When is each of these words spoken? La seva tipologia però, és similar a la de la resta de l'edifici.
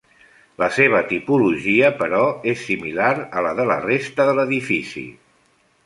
La 0.61 0.69
seva 0.77 1.01
tipologia 1.11 1.91
però, 2.01 2.23
és 2.55 2.65
similar 2.71 3.13
a 3.27 3.45
la 3.49 3.55
de 3.61 3.67
la 3.73 3.79
resta 3.87 4.31
de 4.31 4.39
l'edifici. 4.41 5.11